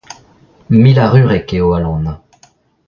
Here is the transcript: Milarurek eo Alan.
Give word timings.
Milarurek 0.83 1.49
eo 1.59 1.69
Alan. 1.77 2.05